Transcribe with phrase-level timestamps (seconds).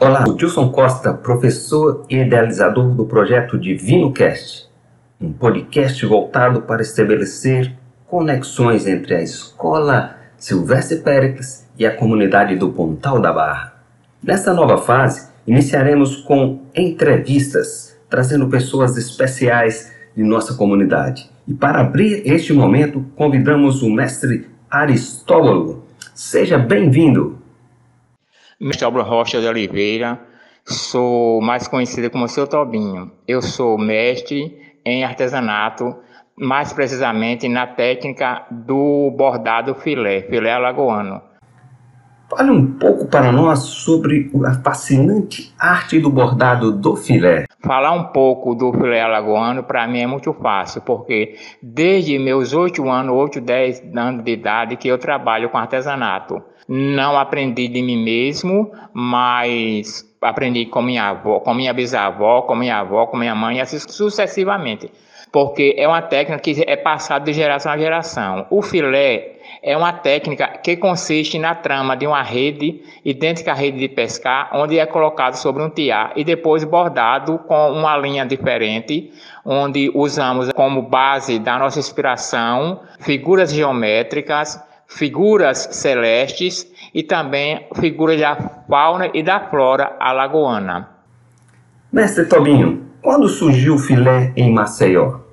[0.00, 4.68] Olá, o Gilson Costa, professor e idealizador do projeto DivinoCast,
[5.20, 7.74] um podcast voltado para estabelecer
[8.06, 13.74] conexões entre a escola Silvestre Péricles e a comunidade do Pontal da Barra.
[14.22, 21.28] Nesta nova fase, iniciaremos com entrevistas, trazendo pessoas especiais de nossa comunidade.
[21.44, 25.86] E para abrir este momento, convidamos o mestre Aristóbulo.
[26.14, 27.37] Seja bem-vindo!
[28.60, 30.20] Cristóbal Rocha de Oliveira,
[30.64, 33.12] sou mais conhecido como Seu Tobinho.
[33.26, 35.96] Eu sou mestre em artesanato,
[36.36, 41.22] mais precisamente na técnica do bordado filé, filé alagoano.
[42.30, 47.46] Fale um pouco para nós sobre a fascinante arte do bordado do filé.
[47.60, 52.86] Falar um pouco do filé alagoano para mim é muito fácil, porque desde meus 8
[52.86, 56.42] anos, 8, 10 anos de idade que eu trabalho com artesanato.
[56.68, 62.78] Não aprendi de mim mesmo, mas aprendi com minha avó, com minha bisavó, com minha
[62.80, 64.92] avó, com minha mãe, assim sucessivamente.
[65.32, 68.46] Porque é uma técnica que é passada de geração a geração.
[68.50, 73.78] O filé é uma técnica que consiste na trama de uma rede, idêntica à rede
[73.78, 79.12] de pescar, onde é colocado sobre um tiar e depois bordado com uma linha diferente,
[79.44, 88.36] onde usamos como base da nossa inspiração figuras geométricas, figuras celestes e também figuras da
[88.68, 90.88] fauna e da flora alagoana.
[91.92, 95.27] Mestre Tobinho, quando surgiu o filé em Maceió?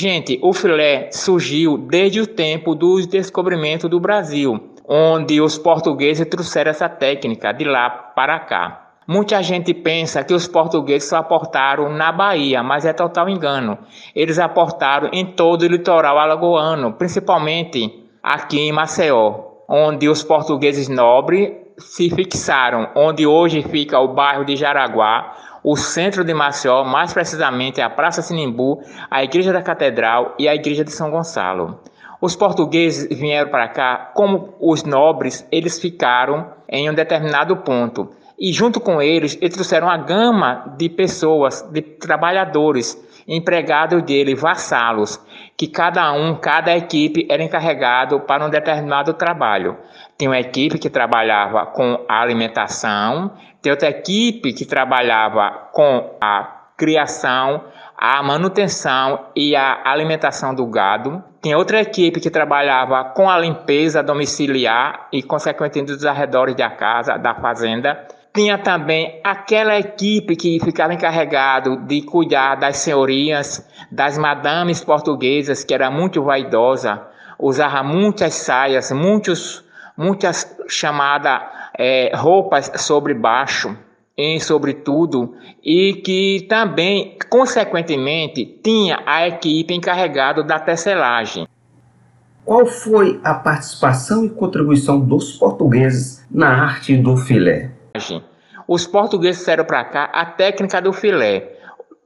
[0.00, 6.70] Gente, o filé surgiu desde o tempo do descobrimento do Brasil, onde os portugueses trouxeram
[6.70, 8.92] essa técnica de lá para cá.
[9.08, 13.76] Muita gente pensa que os portugueses só aportaram na Bahia, mas é total engano.
[14.14, 19.34] Eles aportaram em todo o litoral alagoano, principalmente aqui em Maceió,
[19.68, 25.34] onde os portugueses nobres se fixaram, onde hoje fica o bairro de Jaraguá,
[25.70, 28.80] o centro de Maceió, mais precisamente a Praça Sinimbu,
[29.10, 31.78] a Igreja da Catedral e a Igreja de São Gonçalo.
[32.22, 38.08] Os portugueses vieram para cá, como os nobres, eles ficaram em um determinado ponto.
[38.38, 42.96] E junto com eles, eles trouxeram uma gama de pessoas, de trabalhadores,
[43.28, 45.20] empregados dele, vassalos,
[45.58, 49.76] que cada um, cada equipe era encarregado para um determinado trabalho.
[50.16, 56.58] Tem uma equipe que trabalhava com a alimentação, tem outra equipe que trabalhava com a
[56.76, 57.64] criação,
[57.96, 61.24] a manutenção e a alimentação do gado.
[61.42, 67.16] Tem outra equipe que trabalhava com a limpeza domiciliar e, consequentemente, dos arredores da casa,
[67.16, 68.06] da fazenda.
[68.32, 75.74] Tinha também aquela equipe que ficava encarregado de cuidar das senhorias, das madames portuguesas, que
[75.74, 77.02] era muito vaidosa,
[77.38, 79.64] usava muitas saias, muitos,
[79.96, 81.40] muitas chamadas
[81.76, 83.76] é, roupas sobre baixo,
[84.16, 85.34] em sobretudo,
[85.64, 91.46] e que também, consequentemente, tinha a equipe encarregada da tecelagem.
[92.44, 97.77] Qual foi a participação e contribuição dos portugueses na arte do filé?
[98.66, 101.56] Os portugueses trouxeram para cá a técnica do filé.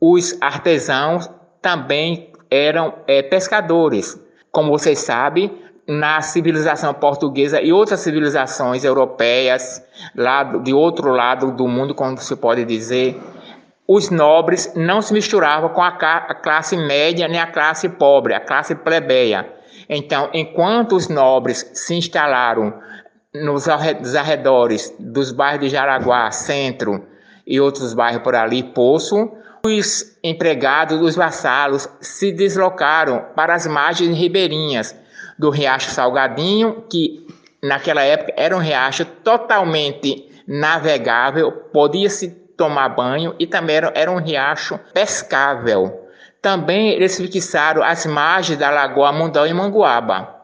[0.00, 1.28] Os artesãos
[1.60, 4.20] também eram é, pescadores.
[4.50, 5.50] Como vocês sabem,
[5.86, 9.82] na civilização portuguesa e outras civilizações europeias,
[10.14, 13.20] lá de outro lado do mundo, como se pode dizer,
[13.86, 18.40] os nobres não se misturavam com a, a classe média nem a classe pobre, a
[18.40, 19.50] classe plebeia.
[19.88, 22.72] Então, enquanto os nobres se instalaram
[23.34, 27.06] nos arredores dos bairros de Jaraguá, Centro
[27.46, 29.32] e outros bairros por ali, Poço,
[29.64, 34.94] os empregados, os vassalos se deslocaram para as margens ribeirinhas
[35.38, 37.26] do Riacho Salgadinho, que
[37.62, 44.18] naquela época era um riacho totalmente navegável, podia-se tomar banho e também era, era um
[44.18, 46.06] riacho pescável.
[46.42, 50.41] Também eles fixaram as margens da Lagoa Mundão e Manguaba.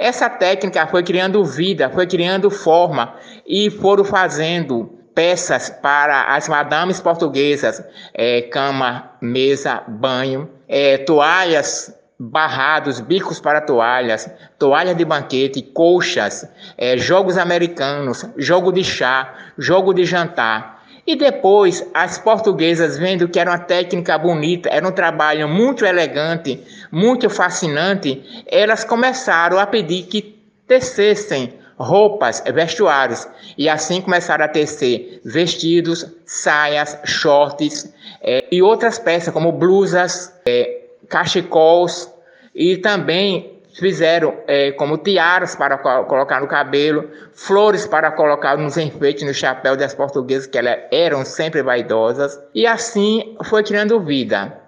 [0.00, 3.16] Essa técnica foi criando vida, foi criando forma
[3.46, 12.98] e foram fazendo peças para as madames portuguesas, é, cama, mesa, banho, é, toalhas barrados,
[12.98, 20.06] bicos para toalhas, toalha de banquete, colchas, é, jogos americanos, jogo de chá, jogo de
[20.06, 20.80] jantar.
[21.06, 26.62] E depois, as portuguesas, vendo que era uma técnica bonita, era um trabalho muito elegante,
[26.90, 33.26] muito fascinante, elas começaram a pedir que tecessem roupas, vestuários,
[33.56, 37.90] e assim começaram a tecer vestidos, saias, shorts
[38.20, 42.12] é, e outras peças, como blusas, é, cachecols,
[42.54, 49.26] e também fizeram é, como tiaras para colocar no cabelo, flores para colocar nos enfeites
[49.26, 54.59] no chapéu das portuguesas, que elas eram sempre vaidosas, e assim foi criando vida.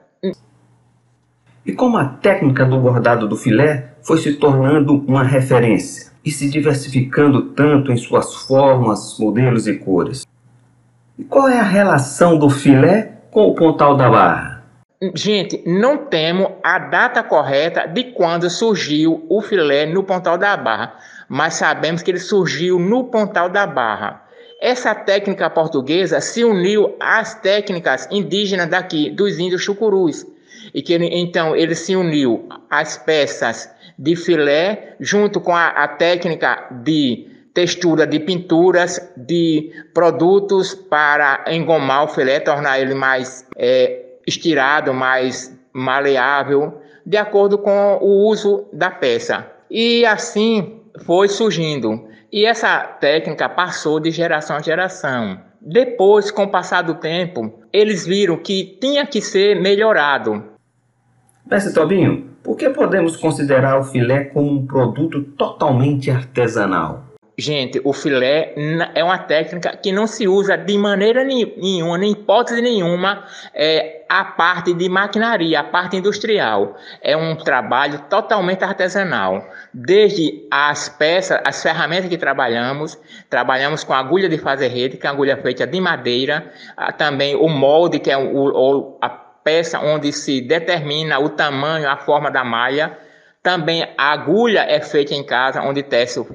[1.65, 6.51] E como a técnica do bordado do filé foi se tornando uma referência e se
[6.51, 10.27] diversificando tanto em suas formas, modelos e cores.
[11.17, 14.65] E qual é a relação do filé com o pontal da barra?
[15.15, 20.97] Gente, não temos a data correta de quando surgiu o filé no pontal da barra,
[21.29, 24.23] mas sabemos que ele surgiu no pontal da barra.
[24.61, 30.25] Essa técnica portuguesa se uniu às técnicas indígenas daqui, dos índios chucurus,
[30.75, 36.69] e que então ele se uniu às peças de filé junto com a, a técnica
[36.83, 44.95] de textura de pinturas, de produtos para engomar o filé, tornar ele mais é, estirado,
[44.95, 49.47] mais maleável, de acordo com o uso da peça.
[49.71, 52.09] E assim foi surgindo.
[52.31, 55.39] E essa técnica passou de geração a geração.
[55.61, 60.52] Depois, com o passar do tempo, eles viram que tinha que ser melhorado.
[61.45, 67.05] Mestre Tobinho, por que podemos considerar o filé como um produto totalmente artesanal?
[67.37, 68.55] Gente, o filé
[68.95, 73.25] é uma técnica que não se usa de maneira nenhuma, nem hipótese nenhuma,
[73.55, 76.77] é, a parte de maquinaria, a parte industrial.
[77.01, 79.43] É um trabalho totalmente artesanal.
[79.73, 82.99] Desde as peças, as ferramentas que trabalhamos,
[83.31, 86.53] trabalhamos com agulha de fazer rede, que é agulha feita de madeira,
[86.99, 91.97] também o molde, que é o, o a peça onde se determina o tamanho, a
[91.97, 92.97] forma da malha.
[93.43, 96.27] Também a agulha é feita em casa, onde tece o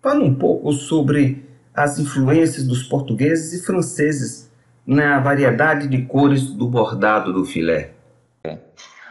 [0.00, 1.44] Fala um pouco sobre
[1.74, 4.50] as influências dos portugueses e franceses
[4.86, 7.90] na variedade de cores do bordado do filé.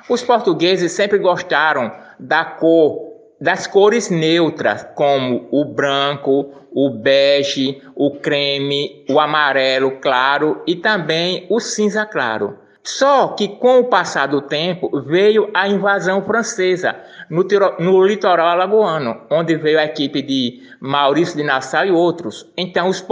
[0.10, 8.12] Os portugueses sempre gostaram da cor, das cores neutras, como o branco, o bege, o
[8.12, 12.58] creme, o amarelo claro e também o cinza claro.
[12.88, 16.96] Só que com o passar do tempo veio a invasão francesa
[17.30, 17.46] no,
[17.80, 22.50] no, litoral alagoano, onde veio a equipe de Maurício de Nassau e outros.
[22.56, 23.06] Então os,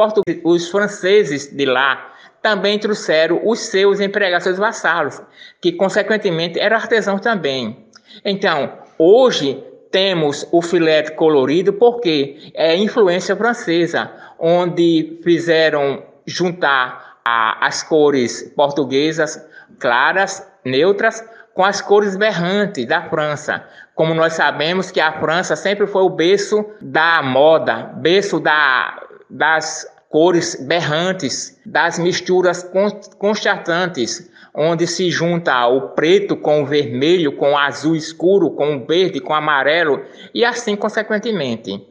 [0.46, 5.22] os franceses de lá também trouxeram os seus empregados, seus vassalos,
[5.60, 7.86] que consequentemente eram artesãos também.
[8.24, 9.62] Então, hoje
[9.92, 19.44] temos o filé colorido porque é influência francesa, onde fizeram juntar a, as cores portuguesas
[19.80, 21.24] claras, neutras,
[21.56, 23.66] com as cores berrantes da França.
[23.96, 29.88] Como nós sabemos que a França sempre foi o berço da moda, berço da, das
[30.10, 32.70] cores berrantes, das misturas
[33.18, 38.86] constantes, onde se junta o preto com o vermelho, com o azul escuro, com o
[38.86, 40.02] verde, com o amarelo
[40.34, 41.86] e assim consequentemente.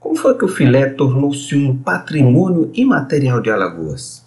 [0.00, 4.24] Como foi que o filé tornou-se um patrimônio imaterial de Alagoas?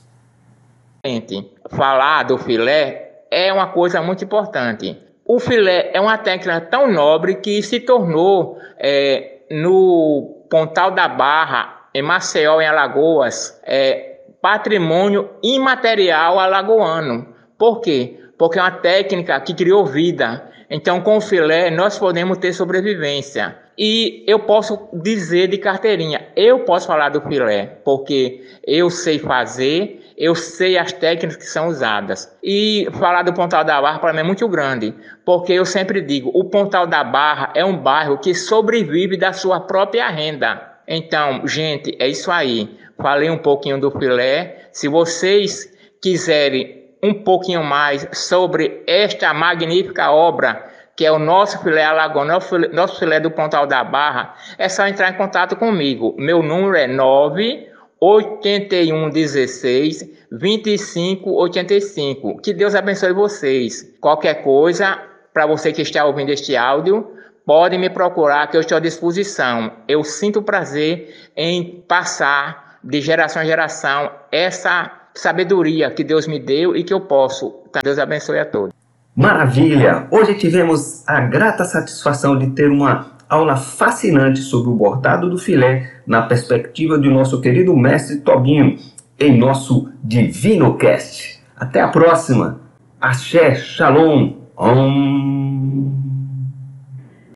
[1.68, 4.96] falar do filé é uma coisa muito importante.
[5.25, 11.88] O filé é uma técnica tão nobre que se tornou é, no Pontal da Barra,
[11.92, 17.34] em Maceió, em Alagoas, é, patrimônio imaterial alagoano.
[17.58, 18.19] Por quê?
[18.38, 20.52] Porque é uma técnica que criou vida.
[20.69, 23.62] Então, com o filé, nós podemos ter sobrevivência.
[23.78, 30.14] E eu posso dizer de carteirinha, eu posso falar do filé, porque eu sei fazer,
[30.16, 32.36] eu sei as técnicas que são usadas.
[32.44, 34.94] E falar do Pontal da Barra para mim é muito grande,
[35.26, 39.59] porque eu sempre digo, o Pontal da Barra é um bairro que sobrevive da sua
[39.59, 40.71] própria renda.
[40.88, 42.69] Então, gente, é isso aí.
[43.02, 44.68] Falei um pouquinho do filé.
[44.71, 45.71] Se vocês
[46.02, 52.28] quiserem um pouquinho mais sobre esta magnífica obra que é o nosso filé Alagoas,
[52.71, 56.14] nosso filé, do Pontal da Barra, é só entrar em contato comigo.
[56.18, 62.42] Meu número é 9 8116 2585.
[62.42, 63.95] Que Deus abençoe vocês.
[64.02, 65.00] Qualquer coisa,
[65.33, 67.12] para você que está ouvindo este áudio,
[67.45, 69.71] pode me procurar que eu estou à disposição.
[69.88, 76.76] Eu sinto prazer em passar de geração em geração essa sabedoria que Deus me deu
[76.76, 77.64] e que eu posso.
[77.81, 78.82] Deus abençoe a todos.
[79.16, 80.08] Maravilha!
[80.10, 86.02] Hoje tivemos a grata satisfação de ter uma aula fascinante sobre o bordado do filé
[86.08, 88.76] na perspectiva do nosso querido mestre Tobinho
[89.20, 91.40] em nosso Divino Cast.
[91.56, 92.60] Até a próxima.
[93.00, 94.34] Axé, Shalom.
[94.58, 96.13] Om.